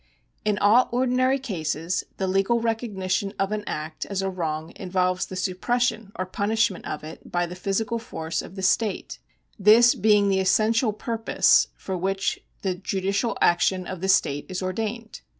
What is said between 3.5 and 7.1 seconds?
an act as a wrong involves the suppression or punishment of